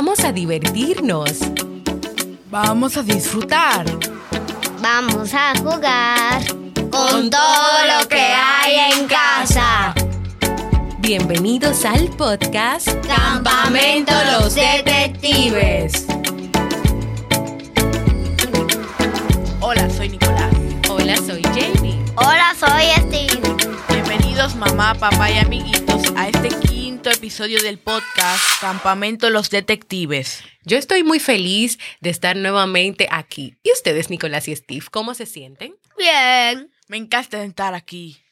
Vamos 0.00 0.20
a 0.20 0.30
divertirnos. 0.30 1.40
Vamos 2.52 2.96
a 2.96 3.02
disfrutar. 3.02 3.84
Vamos 4.80 5.34
a 5.34 5.52
jugar 5.58 6.40
con 6.88 7.28
todo 7.28 7.78
lo 7.88 8.08
que 8.08 8.20
hay 8.20 8.92
en 8.92 9.08
casa. 9.08 9.92
Bienvenidos 11.00 11.84
al 11.84 12.10
podcast 12.10 12.86
Campamento 13.08 14.12
Los 14.30 14.54
Detectives. 14.54 16.06
Hola, 19.58 19.90
soy 19.90 20.10
Nicolás. 20.10 20.54
Hola, 20.88 21.16
soy 21.16 21.42
Jamie. 21.42 21.98
Hola, 22.14 22.54
soy 22.56 22.84
Steve. 23.08 23.27
Bienvenidos 24.48 24.76
mamá, 24.76 24.94
papá 24.94 25.30
y 25.30 25.38
amiguitos 25.38 26.02
a 26.16 26.28
este 26.28 26.48
quinto 26.48 27.10
episodio 27.10 27.62
del 27.62 27.78
podcast 27.78 28.42
Campamento 28.60 29.28
Los 29.28 29.50
Detectives. 29.50 30.42
Yo 30.64 30.78
estoy 30.78 31.02
muy 31.02 31.20
feliz 31.20 31.78
de 32.00 32.08
estar 32.08 32.34
nuevamente 32.34 33.08
aquí. 33.10 33.58
¿Y 33.62 33.72
ustedes, 33.72 34.08
Nicolás 34.08 34.48
y 34.48 34.56
Steve, 34.56 34.86
cómo 34.90 35.12
se 35.12 35.26
sienten? 35.26 35.76
Bien. 35.98 36.72
Me 36.86 36.96
encanta 36.96 37.42
estar 37.44 37.74
aquí. 37.74 38.22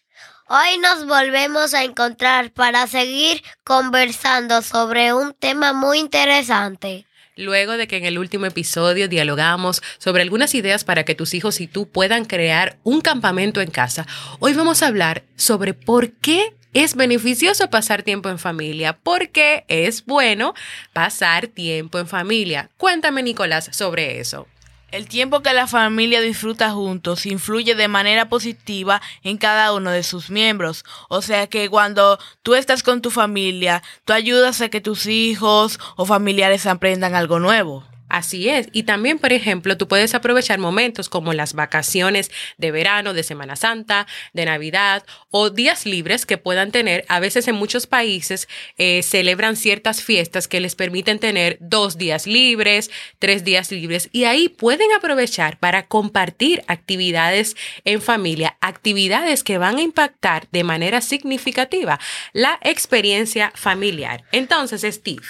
Hoy 0.49 0.79
nos 0.79 1.07
volvemos 1.07 1.75
a 1.75 1.85
encontrar 1.85 2.51
para 2.51 2.87
seguir 2.87 3.43
conversando 3.63 4.63
sobre 4.63 5.13
un 5.13 5.35
tema 5.35 5.75
muy 5.75 5.99
interesante. 5.99 7.07
Luego 7.37 7.77
de 7.77 7.87
que 7.87 7.99
en 7.99 8.07
el 8.07 8.19
último 8.19 8.47
episodio 8.47 9.09
dialogamos 9.09 9.83
sobre 9.99 10.23
algunas 10.23 10.55
ideas 10.55 10.85
para 10.85 11.05
que 11.05 11.15
tus 11.15 11.35
hijos 11.35 11.61
y 11.61 11.67
tú 11.67 11.87
puedan 11.87 12.25
crear 12.25 12.79
un 12.83 13.03
campamento 13.03 13.61
en 13.61 13.71
casa, 13.71 14.07
hoy 14.39 14.55
vamos 14.55 14.83
a 14.83 14.87
hablar 14.87 15.23
sobre 15.37 15.75
por 15.75 16.13
qué 16.13 16.55
es 16.73 16.95
beneficioso 16.95 17.69
pasar 17.69 18.03
tiempo 18.03 18.31
en 18.31 18.39
familia, 18.39 18.95
por 18.95 19.29
qué 19.29 19.67
es 19.69 20.07
bueno 20.07 20.55
pasar 20.95 21.47
tiempo 21.47 21.99
en 21.99 22.07
familia. 22.07 22.71
Cuéntame, 22.79 23.23
Nicolás, 23.23 23.69
sobre 23.71 24.19
eso. 24.19 24.49
El 24.93 25.09
tiempo 25.09 25.43
que 25.43 25.53
la 25.53 25.67
familia 25.67 26.21
disfruta 26.21 26.71
juntos 26.71 27.27
influye 27.27 27.75
de 27.75 27.89
manera 27.89 28.29
positiva 28.29 29.03
en 29.25 29.37
cada 29.37 29.73
uno 29.73 29.91
de 29.91 30.05
sus 30.05 30.31
miembros. 30.31 30.85
O 31.09 31.23
sea 31.23 31.49
que 31.49 31.69
cuando 31.69 32.21
tú 32.43 32.55
estás 32.55 32.85
con 32.85 33.03
tu 33.03 33.11
familia, 33.11 33.83
tú 34.05 34.13
ayudas 34.13 34.61
a 34.61 34.69
que 34.69 34.81
tus 34.81 35.07
hijos 35.07 35.81
o 35.97 36.07
familiares 36.07 36.67
aprendan 36.67 37.17
algo 37.17 37.41
nuevo. 37.41 37.85
Así 38.09 38.49
es. 38.49 38.69
Y 38.73 38.85
también, 38.85 39.19
por 39.19 39.33
ejemplo, 39.33 39.77
tú 39.77 39.89
puedes 39.89 40.15
aprovechar 40.15 40.59
momentos 40.59 41.09
como 41.09 41.33
las 41.33 41.55
vacaciones 41.55 42.31
de 42.57 42.71
verano, 42.71 43.15
de 43.15 43.23
Semana 43.23 43.57
Santa, 43.57 44.07
de 44.33 44.45
Navidad 44.45 45.05
o 45.31 45.51
días 45.51 45.87
libres 45.87 46.25
que 46.25 46.39
puedan 46.39 46.71
tener. 46.71 47.05
A 47.09 47.19
veces 47.19 47.49
en 47.49 47.57
muchos 47.57 47.87
países 47.87 48.49
eh, 48.79 49.03
celebran 49.03 49.57
ciertas 49.57 50.03
fiestas 50.03 50.47
que 50.47 50.61
les 50.61 50.77
permiten 50.77 51.19
tener 51.19 51.59
dos 51.61 51.99
días 51.99 52.27
libres, 52.27 52.91
tres 53.19 53.45
días 53.45 53.73
libres 53.73 54.09
y 54.13 54.25
ahí 54.25 54.49
pueden 54.49 54.93
aprovechar 54.93 55.59
para 55.59 55.87
compartir 55.87 56.63
actividades 56.69 57.57
en 57.85 58.01
familia, 58.01 58.57
actividades 58.61 59.43
que 59.43 59.59
van 59.59 59.79
a 59.79 59.83
impactar 59.83 60.49
de 60.53 60.65
manera 60.65 61.01
significativa 61.01 61.99
la 62.33 62.59
experiencia 62.63 63.53
familiar. 63.55 64.25
Entonces, 64.33 64.83
Steve. 64.83 65.27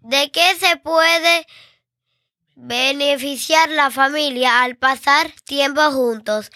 ¿De 0.00 0.30
qué 0.30 0.54
se 0.58 0.76
puede 0.76 1.46
beneficiar 2.56 3.68
la 3.68 3.90
familia 3.90 4.62
al 4.62 4.76
pasar 4.76 5.30
tiempo 5.44 5.80
juntos. 5.92 6.50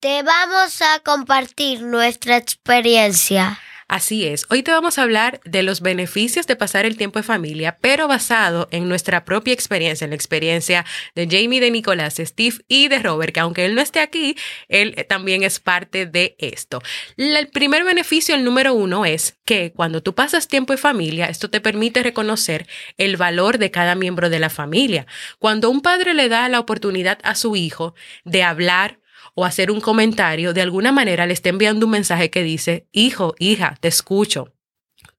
Te 0.00 0.22
vamos 0.22 0.82
a 0.82 0.98
compartir 1.00 1.82
nuestra 1.82 2.36
experiencia. 2.36 3.60
Así 3.92 4.26
es, 4.26 4.46
hoy 4.48 4.62
te 4.62 4.70
vamos 4.70 4.96
a 4.96 5.02
hablar 5.02 5.42
de 5.44 5.62
los 5.62 5.82
beneficios 5.82 6.46
de 6.46 6.56
pasar 6.56 6.86
el 6.86 6.96
tiempo 6.96 7.18
en 7.18 7.26
familia, 7.26 7.76
pero 7.78 8.08
basado 8.08 8.66
en 8.70 8.88
nuestra 8.88 9.26
propia 9.26 9.52
experiencia, 9.52 10.06
en 10.06 10.12
la 10.12 10.16
experiencia 10.16 10.86
de 11.14 11.28
Jamie, 11.30 11.60
de 11.60 11.70
Nicolás, 11.70 12.14
Steve 12.16 12.56
y 12.68 12.88
de 12.88 13.00
Robert, 13.00 13.34
que 13.34 13.40
aunque 13.40 13.66
él 13.66 13.74
no 13.74 13.82
esté 13.82 14.00
aquí, 14.00 14.34
él 14.70 15.04
también 15.10 15.42
es 15.42 15.60
parte 15.60 16.06
de 16.06 16.36
esto. 16.38 16.80
El 17.18 17.48
primer 17.48 17.84
beneficio, 17.84 18.34
el 18.34 18.44
número 18.44 18.72
uno, 18.72 19.04
es 19.04 19.36
que 19.44 19.72
cuando 19.72 20.02
tú 20.02 20.14
pasas 20.14 20.48
tiempo 20.48 20.72
en 20.72 20.78
familia, 20.78 21.26
esto 21.26 21.50
te 21.50 21.60
permite 21.60 22.02
reconocer 22.02 22.66
el 22.96 23.18
valor 23.18 23.58
de 23.58 23.70
cada 23.70 23.94
miembro 23.94 24.30
de 24.30 24.38
la 24.38 24.48
familia. 24.48 25.06
Cuando 25.38 25.68
un 25.68 25.82
padre 25.82 26.14
le 26.14 26.30
da 26.30 26.48
la 26.48 26.60
oportunidad 26.60 27.18
a 27.24 27.34
su 27.34 27.56
hijo 27.56 27.94
de 28.24 28.42
hablar, 28.42 29.01
o 29.34 29.44
hacer 29.44 29.70
un 29.70 29.80
comentario, 29.80 30.52
de 30.52 30.62
alguna 30.62 30.92
manera 30.92 31.26
le 31.26 31.32
está 31.32 31.48
enviando 31.48 31.86
un 31.86 31.92
mensaje 31.92 32.30
que 32.30 32.42
dice, 32.42 32.86
hijo, 32.92 33.34
hija, 33.38 33.76
te 33.80 33.88
escucho. 33.88 34.52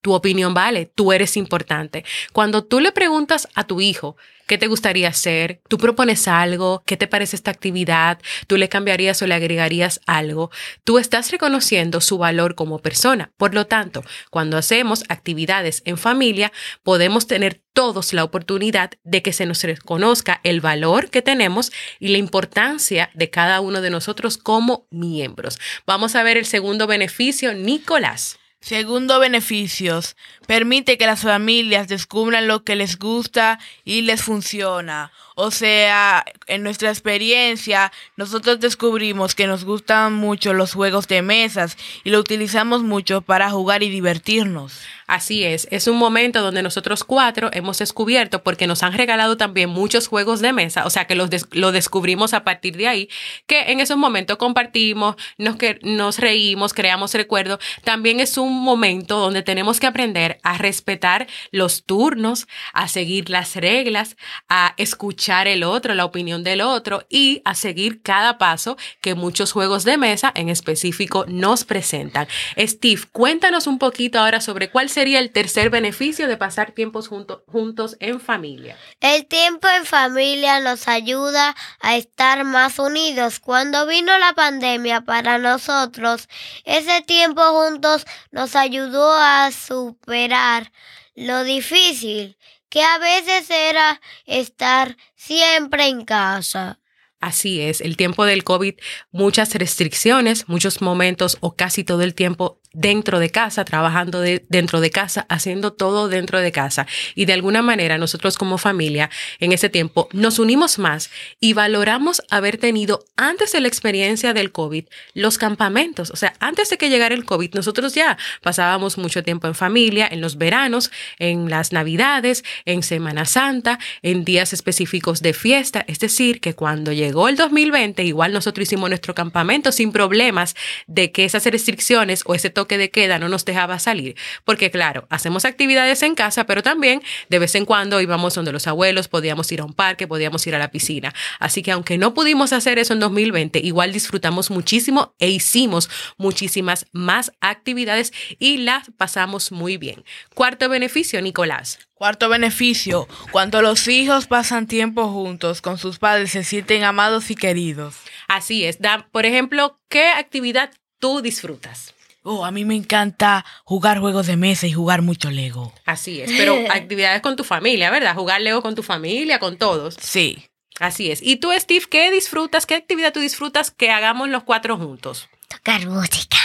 Tu 0.03 0.11
opinión 0.11 0.53
vale, 0.53 0.91
tú 0.93 1.13
eres 1.13 1.37
importante. 1.37 2.03
Cuando 2.33 2.65
tú 2.65 2.81
le 2.81 2.91
preguntas 2.91 3.47
a 3.55 3.63
tu 3.63 3.79
hijo 3.79 4.17
qué 4.47 4.57
te 4.57 4.67
gustaría 4.67 5.07
hacer, 5.07 5.61
tú 5.69 5.77
propones 5.77 6.27
algo, 6.27 6.83
qué 6.85 6.97
te 6.97 7.07
parece 7.07 7.37
esta 7.37 7.51
actividad, 7.51 8.19
tú 8.47 8.57
le 8.57 8.67
cambiarías 8.67 9.21
o 9.21 9.27
le 9.27 9.33
agregarías 9.33 10.01
algo, 10.05 10.51
tú 10.83 10.99
estás 10.99 11.31
reconociendo 11.31 12.01
su 12.01 12.17
valor 12.17 12.53
como 12.55 12.79
persona. 12.79 13.31
Por 13.37 13.53
lo 13.53 13.65
tanto, 13.65 14.03
cuando 14.29 14.57
hacemos 14.57 15.05
actividades 15.07 15.81
en 15.85 15.97
familia, 15.97 16.51
podemos 16.83 17.25
tener 17.25 17.61
todos 17.71 18.11
la 18.11 18.25
oportunidad 18.25 18.91
de 19.05 19.21
que 19.21 19.31
se 19.31 19.45
nos 19.45 19.63
reconozca 19.63 20.41
el 20.43 20.59
valor 20.59 21.11
que 21.11 21.21
tenemos 21.21 21.71
y 22.01 22.09
la 22.09 22.17
importancia 22.17 23.09
de 23.13 23.29
cada 23.29 23.61
uno 23.61 23.79
de 23.79 23.89
nosotros 23.89 24.37
como 24.37 24.85
miembros. 24.91 25.59
Vamos 25.87 26.17
a 26.17 26.23
ver 26.23 26.35
el 26.35 26.45
segundo 26.45 26.87
beneficio, 26.87 27.53
Nicolás. 27.53 28.37
Segundo, 28.63 29.19
beneficios. 29.19 30.15
Permite 30.47 30.97
que 30.97 31.05
las 31.05 31.19
familias 31.19 31.89
descubran 31.89 32.47
lo 32.47 32.63
que 32.63 32.77
les 32.77 32.97
gusta 32.97 33.59
y 33.83 34.03
les 34.03 34.21
funciona. 34.21 35.11
O 35.35 35.51
sea, 35.51 36.23
en 36.47 36.63
nuestra 36.63 36.89
experiencia, 36.89 37.91
nosotros 38.15 38.61
descubrimos 38.61 39.35
que 39.35 39.47
nos 39.47 39.65
gustan 39.65 40.13
mucho 40.13 40.53
los 40.53 40.73
juegos 40.73 41.09
de 41.09 41.21
mesas 41.21 41.75
y 42.05 42.11
lo 42.11 42.19
utilizamos 42.19 42.83
mucho 42.83 43.21
para 43.21 43.49
jugar 43.49 43.83
y 43.83 43.89
divertirnos. 43.89 44.79
Así 45.07 45.43
es, 45.43 45.67
es 45.69 45.87
un 45.87 45.97
momento 45.97 46.41
donde 46.41 46.63
nosotros 46.63 47.03
cuatro 47.03 47.49
hemos 47.51 47.79
descubierto, 47.79 48.41
porque 48.41 48.67
nos 48.67 48.83
han 48.83 48.93
regalado 48.93 49.35
también 49.35 49.69
muchos 49.69 50.07
juegos 50.07 50.39
de 50.39 50.53
mesa, 50.53 50.85
o 50.85 50.89
sea 50.89 51.05
que 51.05 51.15
los 51.15 51.29
lo 51.51 51.71
descubrimos 51.71 52.33
a 52.33 52.43
partir 52.43 52.77
de 52.77 52.87
ahí, 52.87 53.09
que 53.45 53.71
en 53.71 53.79
esos 53.79 53.97
momentos 53.97 54.37
compartimos, 54.37 55.15
nos, 55.37 55.57
que, 55.57 55.79
nos 55.83 56.19
reímos, 56.19 56.73
creamos 56.73 57.13
recuerdos. 57.13 57.59
También 57.83 58.19
es 58.19 58.37
un 58.37 58.52
momento 58.61 59.17
donde 59.17 59.41
tenemos 59.41 59.79
que 59.79 59.87
aprender 59.87 60.39
a 60.43 60.57
respetar 60.57 61.27
los 61.51 61.85
turnos, 61.85 62.47
a 62.73 62.87
seguir 62.87 63.29
las 63.29 63.55
reglas, 63.55 64.17
a 64.49 64.73
escuchar 64.77 65.47
el 65.47 65.63
otro, 65.63 65.93
la 65.93 66.05
opinión 66.05 66.43
del 66.43 66.61
otro 66.61 67.05
y 67.09 67.41
a 67.45 67.55
seguir 67.55 68.01
cada 68.01 68.37
paso 68.37 68.77
que 69.01 69.15
muchos 69.15 69.51
juegos 69.51 69.83
de 69.83 69.97
mesa 69.97 70.31
en 70.35 70.49
específico 70.49 71.25
nos 71.27 71.63
presentan. 71.63 72.27
Steve, 72.57 73.01
cuéntanos 73.11 73.67
un 73.67 73.79
poquito 73.79 74.19
ahora 74.19 74.41
sobre 74.41 74.69
cuál 74.69 74.89
sería 74.89 75.19
el 75.19 75.31
tercer 75.31 75.69
beneficio 75.69 76.27
de 76.27 76.37
pasar 76.37 76.71
tiempos 76.71 77.07
juntos 77.07 77.97
en 77.99 78.19
familia? 78.19 78.77
El 78.99 79.25
tiempo 79.25 79.67
en 79.67 79.85
familia 79.85 80.59
nos 80.59 80.87
ayuda 80.87 81.55
a 81.79 81.95
estar 81.95 82.43
más 82.43 82.79
unidos. 82.79 83.39
Cuando 83.39 83.85
vino 83.87 84.17
la 84.17 84.33
pandemia 84.33 85.01
para 85.01 85.37
nosotros, 85.37 86.27
ese 86.65 87.01
tiempo 87.01 87.41
juntos 87.41 88.05
nos 88.31 88.42
ayudó 88.55 89.13
a 89.13 89.51
superar 89.51 90.71
lo 91.15 91.43
difícil 91.43 92.37
que 92.69 92.81
a 92.81 92.97
veces 92.97 93.49
era 93.49 94.01
estar 94.25 94.97
siempre 95.15 95.87
en 95.87 96.05
casa. 96.05 96.79
Así 97.19 97.61
es, 97.61 97.79
el 97.79 97.95
tiempo 97.95 98.25
del 98.25 98.43
COVID, 98.43 98.75
muchas 99.11 99.55
restricciones, 99.55 100.49
muchos 100.49 100.81
momentos 100.81 101.37
o 101.39 101.55
casi 101.55 101.83
todo 101.83 102.01
el 102.01 102.15
tiempo 102.15 102.59
dentro 102.73 103.19
de 103.19 103.29
casa, 103.29 103.63
trabajando 103.65 104.19
dentro 104.21 104.81
de 104.81 104.89
casa, 104.89 105.25
haciendo 105.29 105.73
todo 105.73 106.09
dentro 106.09 106.39
de 106.41 106.51
casa. 106.51 106.87
Y 107.15 107.25
de 107.25 107.33
alguna 107.33 107.61
manera 107.61 107.97
nosotros 107.97 108.37
como 108.37 108.57
familia 108.57 109.09
en 109.39 109.51
ese 109.51 109.69
tiempo 109.69 110.09
nos 110.11 110.39
unimos 110.39 110.79
más 110.79 111.11
y 111.39 111.53
valoramos 111.53 112.23
haber 112.29 112.57
tenido 112.57 113.05
antes 113.15 113.51
de 113.51 113.61
la 113.61 113.67
experiencia 113.67 114.33
del 114.33 114.51
COVID 114.51 114.85
los 115.13 115.37
campamentos. 115.37 116.09
O 116.09 116.15
sea, 116.15 116.33
antes 116.39 116.69
de 116.69 116.77
que 116.77 116.89
llegara 116.89 117.13
el 117.13 117.25
COVID, 117.25 117.53
nosotros 117.53 117.93
ya 117.93 118.17
pasábamos 118.41 118.97
mucho 118.97 119.23
tiempo 119.23 119.47
en 119.47 119.55
familia, 119.55 120.07
en 120.09 120.21
los 120.21 120.37
veranos, 120.37 120.91
en 121.19 121.49
las 121.49 121.71
navidades, 121.71 122.43
en 122.65 122.81
Semana 122.81 123.25
Santa, 123.25 123.79
en 124.01 124.25
días 124.25 124.51
específicos 124.51 125.21
de 125.21 125.33
fiesta. 125.33 125.85
Es 125.87 125.99
decir, 125.99 126.41
que 126.41 126.55
cuando 126.55 126.91
llegó 126.91 127.29
el 127.29 127.35
2020, 127.35 128.03
igual 128.03 128.33
nosotros 128.33 128.63
hicimos 128.63 128.89
nuestro 128.89 129.13
campamento 129.13 129.71
sin 129.71 129.91
problemas 129.91 130.55
de 130.87 131.11
que 131.11 131.25
esas 131.25 131.45
restricciones 131.45 132.23
o 132.25 132.33
ese 132.33 132.49
toque 132.49 132.62
toque 132.63 132.77
de 132.77 132.89
queda 132.89 133.19
no 133.19 133.27
nos 133.27 133.43
dejaba 133.43 133.77
salir, 133.77 134.15
porque 134.45 134.71
claro, 134.71 135.05
hacemos 135.09 135.43
actividades 135.43 136.01
en 136.01 136.15
casa, 136.15 136.45
pero 136.45 136.63
también 136.63 137.03
de 137.27 137.39
vez 137.39 137.55
en 137.55 137.65
cuando 137.65 137.99
íbamos 137.99 138.35
donde 138.35 138.53
los 138.53 138.67
abuelos, 138.67 139.09
podíamos 139.09 139.51
ir 139.51 139.59
a 139.59 139.65
un 139.65 139.73
parque, 139.73 140.07
podíamos 140.07 140.47
ir 140.47 140.55
a 140.55 140.59
la 140.59 140.71
piscina. 140.71 141.13
Así 141.39 141.61
que 141.61 141.71
aunque 141.71 141.97
no 141.97 142.13
pudimos 142.13 142.53
hacer 142.53 142.79
eso 142.79 142.93
en 142.93 143.01
2020, 143.01 143.59
igual 143.59 143.91
disfrutamos 143.91 144.49
muchísimo 144.49 145.13
e 145.19 145.29
hicimos 145.29 145.89
muchísimas 146.17 146.85
más 146.93 147.33
actividades 147.41 148.13
y 148.39 148.59
las 148.59 148.89
pasamos 148.95 149.51
muy 149.51 149.75
bien. 149.75 150.05
Cuarto 150.33 150.69
beneficio, 150.69 151.21
Nicolás. 151.21 151.79
Cuarto 151.95 152.29
beneficio, 152.29 153.09
cuando 153.31 153.61
los 153.61 153.89
hijos 153.89 154.27
pasan 154.27 154.67
tiempo 154.67 155.09
juntos 155.09 155.61
con 155.61 155.77
sus 155.77 155.99
padres 155.99 156.31
se 156.31 156.45
sienten 156.45 156.85
amados 156.85 157.29
y 157.29 157.35
queridos. 157.35 157.95
Así 158.29 158.63
es. 158.63 158.79
Da, 158.79 159.09
por 159.11 159.25
ejemplo, 159.25 159.81
¿qué 159.89 160.07
actividad 160.07 160.71
tú 160.99 161.21
disfrutas? 161.21 161.93
Oh, 162.23 162.45
a 162.45 162.51
mí 162.51 162.63
me 162.63 162.75
encanta 162.75 163.45
jugar 163.65 163.99
juegos 163.99 164.27
de 164.27 164.37
mesa 164.37 164.65
y 164.65 164.71
jugar 164.71 165.01
mucho 165.01 165.29
Lego. 165.29 165.73
Así 165.85 166.21
es, 166.21 166.31
pero 166.37 166.57
actividades 166.71 167.21
con 167.21 167.35
tu 167.35 167.43
familia, 167.43 167.91
¿verdad? 167.91 168.15
Jugar 168.15 168.41
Lego 168.41 168.61
con 168.61 168.75
tu 168.75 168.83
familia, 168.83 169.39
con 169.39 169.57
todos. 169.57 169.95
Sí. 169.99 170.45
Así 170.79 171.11
es. 171.11 171.21
¿Y 171.21 171.35
tú, 171.35 171.51
Steve, 171.57 171.85
qué 171.89 172.09
disfrutas? 172.11 172.65
¿Qué 172.65 172.75
actividad 172.75 173.13
tú 173.13 173.19
disfrutas 173.19 173.71
que 173.71 173.91
hagamos 173.91 174.29
los 174.29 174.43
cuatro 174.43 174.77
juntos? 174.77 175.29
Tocar 175.47 175.85
música. 175.87 176.37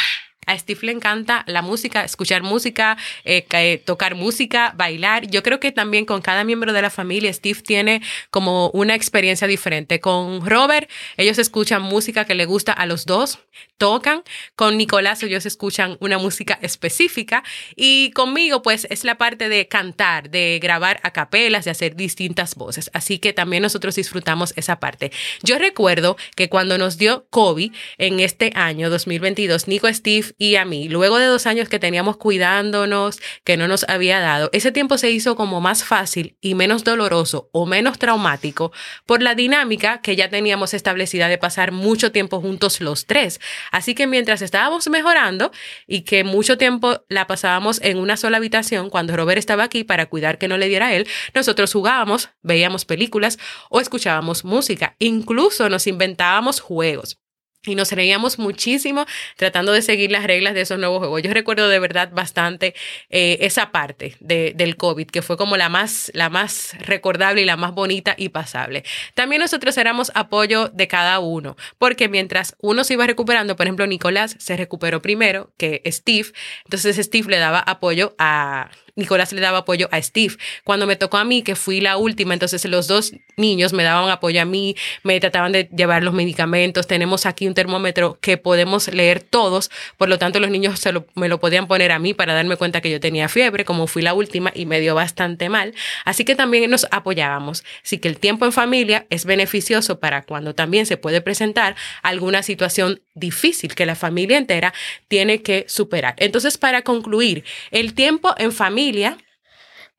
A 0.48 0.58
Steve 0.58 0.80
le 0.82 0.92
encanta 0.92 1.44
la 1.46 1.62
música, 1.62 2.04
escuchar 2.04 2.42
música, 2.42 2.96
eh, 3.24 3.46
eh, 3.52 3.82
tocar 3.84 4.14
música, 4.14 4.72
bailar. 4.76 5.28
Yo 5.28 5.42
creo 5.42 5.60
que 5.60 5.72
también 5.72 6.04
con 6.04 6.22
cada 6.22 6.42
miembro 6.44 6.72
de 6.72 6.82
la 6.82 6.90
familia, 6.90 7.32
Steve 7.32 7.60
tiene 7.60 8.02
como 8.30 8.70
una 8.70 8.94
experiencia 8.94 9.46
diferente. 9.46 10.00
Con 10.00 10.44
Robert, 10.44 10.90
ellos 11.16 11.38
escuchan 11.38 11.82
música 11.82 12.24
que 12.24 12.34
le 12.34 12.46
gusta 12.46 12.72
a 12.72 12.86
los 12.86 13.06
dos, 13.06 13.40
tocan. 13.76 14.22
Con 14.56 14.76
Nicolás, 14.76 15.22
ellos 15.22 15.46
escuchan 15.46 15.96
una 16.00 16.18
música 16.18 16.58
específica. 16.62 17.44
Y 17.76 18.10
conmigo, 18.12 18.62
pues, 18.62 18.86
es 18.90 19.04
la 19.04 19.18
parte 19.18 19.48
de 19.48 19.68
cantar, 19.68 20.30
de 20.30 20.58
grabar 20.60 21.00
a 21.02 21.12
capelas, 21.12 21.64
de 21.64 21.70
hacer 21.70 21.94
distintas 21.94 22.54
voces. 22.54 22.90
Así 22.92 23.18
que 23.18 23.32
también 23.32 23.62
nosotros 23.62 23.94
disfrutamos 23.94 24.52
esa 24.56 24.80
parte. 24.80 25.12
Yo 25.42 25.58
recuerdo 25.58 26.16
que 26.36 26.48
cuando 26.48 26.78
nos 26.78 26.98
dio 26.98 27.26
COVID 27.30 27.72
en 27.98 28.20
este 28.20 28.50
año 28.54 28.90
2022, 28.90 29.68
Nico, 29.68 29.92
Steve 29.92 30.34
y 30.38 30.55
a 30.55 30.64
mí, 30.64 30.88
luego 30.88 31.19
de 31.19 31.26
dos 31.26 31.46
años 31.46 31.69
que 31.69 31.81
teníamos 31.81 32.17
cuidándonos, 32.17 33.20
que 33.43 33.56
no 33.56 33.67
nos 33.67 33.85
había 33.88 34.20
dado, 34.20 34.50
ese 34.52 34.70
tiempo 34.70 34.96
se 34.96 35.11
hizo 35.11 35.35
como 35.35 35.61
más 35.61 35.82
fácil 35.82 36.37
y 36.40 36.55
menos 36.55 36.85
doloroso 36.85 37.50
o 37.52 37.67
menos 37.67 37.99
traumático 37.99 38.73
por 39.05 39.20
la 39.20 39.35
dinámica 39.35 40.00
que 40.00 40.14
ya 40.14 40.31
teníamos 40.31 40.75
establecida 40.75 41.26
de 41.26 41.38
pasar 41.38 41.73
mucho 41.73 42.12
tiempo 42.12 42.40
juntos 42.40 42.81
los 42.81 43.06
tres. 43.06 43.40
Así 43.73 43.96
que 43.96 44.06
mientras 44.06 44.40
estábamos 44.40 44.88
mejorando 44.88 45.50
y 45.88 46.02
que 46.02 46.23
mucho 46.23 46.56
tiempo 46.56 47.02
la 47.08 47.26
pasábamos 47.26 47.81
en 47.82 47.99
una 47.99 48.17
sola 48.17 48.37
habitación, 48.37 48.90
cuando 48.90 49.17
Robert 49.17 49.38
estaba 49.38 49.64
aquí 49.64 49.82
para 49.82 50.06
cuidar 50.06 50.38
que 50.38 50.46
no 50.46 50.56
le 50.56 50.69
diera 50.69 50.87
a 50.87 50.94
él, 50.94 51.08
nosotros 51.35 51.73
jugábamos, 51.73 52.31
veíamos 52.43 52.85
películas 52.85 53.38
o 53.70 53.81
escuchábamos 53.81 54.44
música. 54.44 54.94
Incluso 55.00 55.69
nos 55.69 55.88
inventábamos 55.88 56.61
juegos. 56.61 57.19
Y 57.64 57.75
nos 57.75 57.90
reíamos 57.90 58.38
muchísimo 58.38 59.05
tratando 59.37 59.72
de 59.72 59.82
seguir 59.82 60.12
las 60.12 60.25
reglas 60.25 60.55
de 60.55 60.60
esos 60.60 60.78
nuevos 60.78 61.00
juegos. 61.00 61.22
Yo 61.22 61.34
recuerdo 61.34 61.69
de 61.69 61.81
verdad 61.81 62.10
bastante 62.12 62.75
eh, 63.10 63.38
esa 63.40 63.72
parte 63.72 64.16
de, 64.20 64.52
del 64.55 64.76
COVID, 64.76 65.08
que 65.08 65.22
fue 65.22 65.37
como 65.37 65.56
la 65.56 65.69
más, 65.69 66.10
la 66.14 66.28
más 66.28 66.76
recordable 66.78 67.43
y 67.43 67.44
la 67.44 67.56
más 67.56 67.75
bonita 67.75 68.14
y 68.16 68.28
pasable. 68.28 68.84
También 69.14 69.43
nosotros 69.43 69.76
éramos 69.76 70.12
apoyo 70.14 70.69
de 70.69 70.87
cada 70.87 71.19
uno, 71.19 71.56
porque 71.78 72.08
mientras 72.08 72.55
uno 72.60 72.84
se 72.84 72.94
iba 72.94 73.06
recuperando, 73.06 73.56
por 73.56 73.66
ejemplo, 73.66 73.87
Nicolás 73.87 74.37
se 74.38 74.56
recuperó 74.56 75.02
primero 75.02 75.50
que 75.56 75.82
Steve, 75.87 76.28
entonces 76.64 76.96
Steve 76.96 77.28
le 77.28 77.38
daba 77.38 77.58
apoyo 77.58 78.14
a 78.19 78.70
Nicolás 78.98 79.32
le 79.32 79.40
daba 79.40 79.58
apoyo 79.58 79.88
a 79.92 80.02
Steve. 80.02 80.34
Cuando 80.64 80.86
me 80.86 80.96
tocó 80.96 81.18
a 81.18 81.24
mí, 81.24 81.42
que 81.42 81.54
fui 81.54 81.80
la 81.80 81.96
última, 81.96 82.34
entonces 82.34 82.64
los 82.64 82.88
dos 82.88 83.12
niños 83.36 83.72
me 83.72 83.84
daban 83.84 84.10
apoyo 84.10 84.42
a 84.42 84.44
mí, 84.44 84.74
me 85.04 85.20
trataban 85.20 85.52
de 85.52 85.68
llevar 85.74 86.02
los 86.02 86.12
medicamentos. 86.12 86.88
Tenemos 86.88 87.24
aquí 87.24 87.46
un 87.46 87.54
termómetro 87.54 88.18
que 88.20 88.36
podemos 88.36 88.92
leer 88.92 89.20
todos, 89.22 89.70
por 89.96 90.08
lo 90.08 90.18
tanto 90.18 90.40
los 90.40 90.50
niños 90.50 90.80
se 90.80 90.92
me 91.14 91.28
lo 91.28 91.38
podían 91.38 91.68
poner 91.68 91.92
a 91.92 92.00
mí 92.00 92.12
para 92.12 92.34
darme 92.34 92.56
cuenta 92.56 92.80
que 92.80 92.90
yo 92.90 92.98
tenía 92.98 93.28
fiebre, 93.28 93.64
como 93.64 93.86
fui 93.86 94.02
la 94.02 94.14
última 94.14 94.50
y 94.52 94.66
me 94.66 94.80
dio 94.80 94.96
bastante 94.96 95.48
mal. 95.48 95.74
Así 96.04 96.24
que 96.24 96.34
también 96.34 96.68
nos 96.68 96.88
apoyábamos. 96.90 97.62
Así 97.84 97.98
que 97.98 98.08
el 98.08 98.18
tiempo 98.18 98.46
en 98.46 98.52
familia 98.52 99.06
es 99.10 99.24
beneficioso 99.24 100.00
para 100.00 100.22
cuando 100.22 100.56
también 100.56 100.86
se 100.86 100.96
puede 100.96 101.20
presentar 101.20 101.76
alguna 102.02 102.42
situación 102.42 103.00
difícil 103.14 103.74
que 103.74 103.86
la 103.86 103.94
familia 103.94 104.38
entera 104.38 104.74
tiene 105.06 105.42
que 105.42 105.66
superar. 105.68 106.14
Entonces, 106.18 106.58
para 106.58 106.82
concluir, 106.82 107.44
el 107.70 107.94
tiempo 107.94 108.34
en 108.38 108.52
familia 108.52 108.88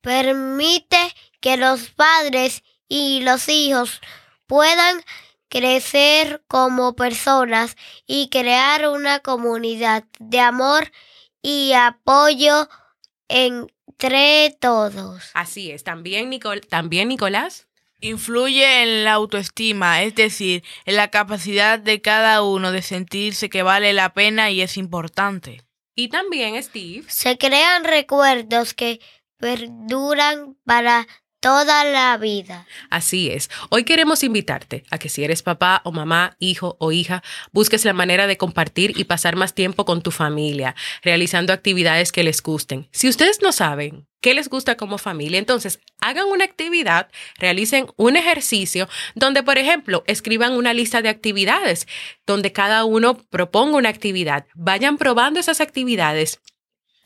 permite 0.02 0.98
que 1.42 1.58
los 1.58 1.90
padres 1.90 2.64
y 2.88 3.22
los 3.22 3.50
hijos 3.50 4.02
puedan 4.48 5.02
crecer 5.50 6.44
como 6.48 6.96
personas 6.96 7.76
y 8.06 8.30
crear 8.30 8.88
una 8.88 9.20
comunidad 9.20 10.06
de 10.20 10.40
amor 10.40 10.92
y 11.42 11.74
apoyo 11.74 12.70
entre 13.28 14.56
todos. 14.60 15.32
Así 15.34 15.72
es. 15.72 15.84
También, 15.84 16.30
Nicol 16.30 16.62
también 16.62 17.10
Nicolás. 17.10 17.68
Influye 18.02 18.84
en 18.84 19.04
la 19.04 19.14
autoestima, 19.14 20.04
es 20.04 20.16
decir, 20.16 20.64
en 20.86 20.96
la 20.96 21.10
capacidad 21.10 21.80
de 21.80 22.02
cada 22.02 22.42
uno 22.44 22.72
de 22.72 22.82
sentirse 22.82 23.50
que 23.50 23.62
vale 23.62 23.92
la 23.92 24.14
pena 24.14 24.52
y 24.52 24.62
es 24.62 24.78
importante. 24.78 25.69
Y 26.00 26.08
también, 26.08 26.64
Steve. 26.64 27.04
Se 27.10 27.38
crean 27.38 27.84
recuerdos 27.84 28.74
que 28.74 29.02
perduran 29.36 30.56
para 30.64 31.06
toda 31.40 31.84
la 31.86 32.18
vida. 32.18 32.66
Así 32.90 33.30
es. 33.30 33.50
Hoy 33.70 33.84
queremos 33.84 34.24
invitarte 34.24 34.84
a 34.90 34.98
que 34.98 35.10
si 35.10 35.24
eres 35.24 35.44
papá 35.44 35.82
o 35.84 35.92
mamá, 35.92 36.36
hijo 36.40 36.76
o 36.80 36.92
hija, 36.92 37.24
busques 37.52 37.86
la 37.86 37.94
manera 37.94 38.28
de 38.28 38.38
compartir 38.38 39.00
y 39.00 39.06
pasar 39.06 39.36
más 39.36 39.54
tiempo 39.54 39.86
con 39.86 40.02
tu 40.02 40.12
familia, 40.12 40.76
realizando 41.02 41.54
actividades 41.54 42.12
que 42.12 42.24
les 42.24 42.42
gusten. 42.42 42.88
Si 42.92 43.08
ustedes 43.08 43.42
no 43.42 43.52
saben 43.52 44.08
qué 44.22 44.34
les 44.34 44.50
gusta 44.50 44.76
como 44.76 44.98
familia, 44.98 45.40
entonces 45.40 45.80
hagan 46.02 46.28
una 46.28 46.44
actividad, 46.44 47.10
realicen 47.38 47.88
un 47.96 48.18
ejercicio 48.18 48.90
donde, 49.16 49.44
por 49.44 49.58
ejemplo, 49.58 50.04
escriban 50.08 50.54
una 50.54 50.74
lista 50.74 51.02
de 51.02 51.10
actividades, 51.10 51.88
donde 52.26 52.52
cada 52.52 52.84
uno 52.84 53.18
proponga 53.30 53.78
una 53.78 53.90
actividad, 53.90 54.46
vayan 54.56 54.98
probando 54.98 55.40
esas 55.40 55.62
actividades 55.62 56.42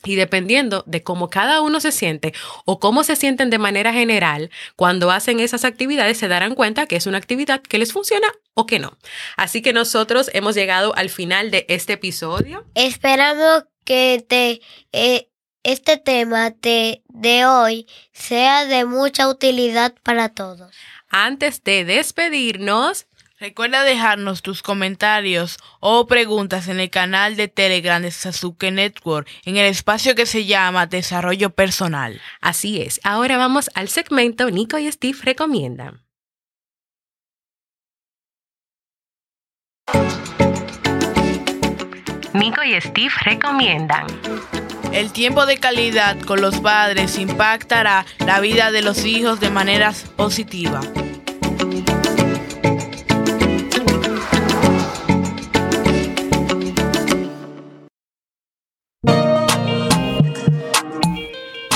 y 0.05 0.15
dependiendo 0.15 0.83
de 0.85 1.03
cómo 1.03 1.29
cada 1.29 1.61
uno 1.61 1.79
se 1.79 1.91
siente 1.91 2.33
o 2.65 2.79
cómo 2.79 3.03
se 3.03 3.15
sienten 3.15 3.49
de 3.49 3.57
manera 3.57 3.93
general 3.93 4.51
cuando 4.75 5.11
hacen 5.11 5.39
esas 5.39 5.65
actividades, 5.65 6.17
se 6.17 6.27
darán 6.27 6.55
cuenta 6.55 6.85
que 6.85 6.95
es 6.95 7.07
una 7.07 7.17
actividad 7.17 7.61
que 7.61 7.77
les 7.77 7.93
funciona 7.93 8.27
o 8.53 8.65
que 8.65 8.79
no. 8.79 8.97
Así 9.37 9.61
que 9.61 9.73
nosotros 9.73 10.29
hemos 10.33 10.55
llegado 10.55 10.95
al 10.95 11.09
final 11.09 11.51
de 11.51 11.65
este 11.69 11.93
episodio. 11.93 12.65
Esperamos 12.75 13.65
que 13.85 14.25
te, 14.27 14.61
eh, 14.91 15.29
este 15.63 15.97
tema 15.97 16.51
de, 16.51 17.03
de 17.07 17.45
hoy 17.45 17.87
sea 18.11 18.65
de 18.65 18.85
mucha 18.85 19.27
utilidad 19.27 19.93
para 20.03 20.29
todos. 20.29 20.71
Antes 21.09 21.63
de 21.63 21.85
despedirnos, 21.85 23.07
Recuerda 23.43 23.83
dejarnos 23.83 24.41
tus 24.41 24.61
comentarios 24.61 25.57
o 25.81 26.07
preguntas 26.07 26.69
en 26.69 26.79
el 26.79 26.89
canal 26.89 27.35
de 27.35 27.49
Telegram 27.49 28.01
de 28.01 28.09
Sasuke 28.09 28.71
Network 28.71 29.27
en 29.43 29.57
el 29.57 29.65
espacio 29.65 30.15
que 30.15 30.25
se 30.25 30.45
llama 30.45 30.85
Desarrollo 30.85 31.49
Personal. 31.49 32.21
Así 32.39 32.81
es. 32.81 33.01
Ahora 33.03 33.37
vamos 33.37 33.69
al 33.73 33.89
segmento 33.89 34.49
Nico 34.49 34.77
y 34.77 34.89
Steve 34.89 35.17
recomiendan. 35.23 36.05
Nico 42.33 42.63
y 42.63 42.79
Steve 42.79 43.11
recomiendan. 43.25 44.07
El 44.93 45.11
tiempo 45.11 45.45
de 45.45 45.57
calidad 45.57 46.17
con 46.21 46.39
los 46.39 46.61
padres 46.61 47.17
impactará 47.17 48.05
la 48.25 48.39
vida 48.39 48.71
de 48.71 48.83
los 48.83 49.03
hijos 49.03 49.41
de 49.41 49.49
manera 49.49 49.91
positiva. 50.15 50.79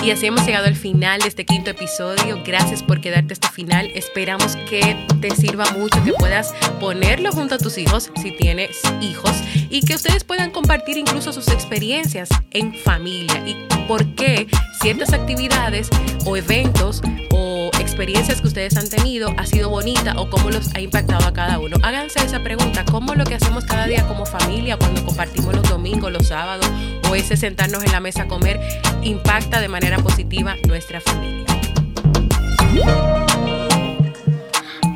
Y 0.08 0.12
así 0.12 0.26
hemos 0.26 0.46
llegado 0.46 0.68
al 0.68 0.78
final 0.78 1.20
de 1.20 1.28
este 1.28 1.46
quinto 1.46 1.70
episodio. 1.70 2.42
Gracias 2.46 2.82
por 2.82 3.02
quedarte 3.02 3.34
hasta 3.34 3.48
el 3.48 3.54
final. 3.54 3.92
Esperamos 3.94 4.56
que 4.70 5.06
te 5.20 5.36
sirva 5.36 5.66
mucho, 5.72 6.02
que 6.06 6.14
puedas 6.14 6.54
ponerlo 6.80 7.30
junto 7.34 7.56
a 7.56 7.58
tus 7.58 7.78
hijos 7.78 8.10
si 8.22 8.32
tienes 8.32 8.80
hijos 9.02 9.34
y 9.70 9.82
que 9.82 9.96
ustedes 9.96 10.24
puedan 10.24 10.52
compartir 10.52 10.96
incluso 10.96 11.34
sus 11.34 11.50
experiencias 11.50 12.30
en 12.52 12.74
familia 12.74 13.44
y 13.46 13.58
por 13.86 14.16
qué 14.16 14.48
ciertas 14.82 15.12
actividades 15.12 15.90
o 16.26 16.38
eventos 16.38 17.02
o 17.32 17.70
experiencias 17.78 18.40
que 18.40 18.48
ustedes 18.48 18.78
han 18.78 18.90
tenido 18.90 19.34
ha 19.38 19.46
sido 19.46 19.70
bonita 19.70 20.14
o 20.18 20.30
cómo 20.30 20.52
los 20.52 20.74
ha 20.74 20.80
impactado 20.80 21.28
a 21.28 21.34
cada 21.34 21.60
uno. 21.60 21.76
Háganse 21.84 22.20
esa 22.24 22.42
pregunta, 22.42 22.86
¿cómo 22.86 23.14
lo 23.14 23.26
que 23.26 23.36
hacemos 23.36 23.66
cada 23.66 23.88
día 23.88 24.08
como 24.08 24.26
familia, 24.26 24.78
cuando 24.78 25.06
compartimos 25.06 25.54
los 25.54 25.68
domingos, 25.68 26.14
los 26.14 26.28
sábados 26.28 26.66
o 27.10 27.16
ese 27.16 27.38
sentarnos 27.38 27.84
en 27.84 27.92
la 27.92 28.00
mesa 28.00 28.24
a 28.24 28.28
comer, 28.28 28.60
impacta 29.04 29.62
de 29.62 29.68
manera 29.68 29.98
positiva 30.00 30.56
nuestra 30.68 31.02
familia? 31.02 31.46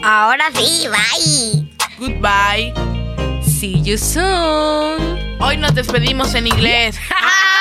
Ahora 0.03 0.45
sí, 0.55 0.87
bye. 0.87 1.69
Goodbye. 1.99 2.73
See 3.43 3.81
you 3.83 3.97
soon. 3.97 5.19
Hoy 5.39 5.57
nos 5.57 5.73
despedimos 5.75 6.33
en 6.33 6.47
inglés. 6.47 6.97